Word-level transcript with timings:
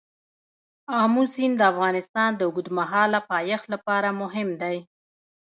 آمو 1.01 1.23
سیند 1.33 1.55
د 1.57 1.61
افغانستان 1.71 2.29
د 2.35 2.41
اوږدمهاله 2.49 3.19
پایښت 3.31 3.65
لپاره 3.73 4.09
مهم 4.21 4.49
دی. 4.61 4.77